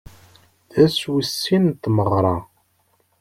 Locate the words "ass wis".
0.85-1.31